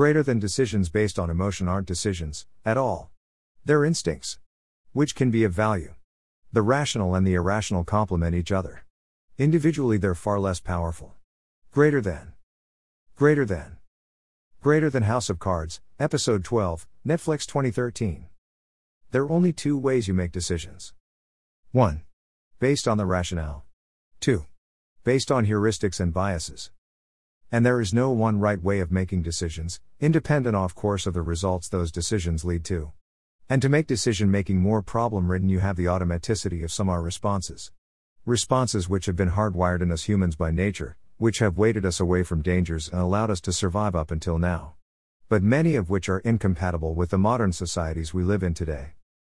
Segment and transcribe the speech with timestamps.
[0.00, 3.10] Greater than decisions based on emotion aren't decisions, at all.
[3.66, 4.38] They're instincts.
[4.94, 5.92] Which can be of value.
[6.54, 8.86] The rational and the irrational complement each other.
[9.36, 11.16] Individually, they're far less powerful.
[11.70, 12.32] Greater than.
[13.14, 13.76] Greater than.
[14.62, 18.24] Greater than House of Cards, Episode 12, Netflix 2013.
[19.10, 20.94] There are only two ways you make decisions
[21.72, 22.00] 1.
[22.58, 23.66] Based on the rationale.
[24.20, 24.46] 2.
[25.04, 26.70] Based on heuristics and biases.
[27.52, 31.22] And there is no one right way of making decisions, independent of course of the
[31.22, 32.92] results those decisions lead to.
[33.48, 37.02] And to make decision making more problem ridden, you have the automaticity of some our
[37.02, 37.72] responses.
[38.24, 42.22] Responses which have been hardwired in us humans by nature, which have weighted us away
[42.22, 44.74] from dangers and allowed us to survive up until now.
[45.28, 48.94] But many of which are incompatible with the modern societies we live in today.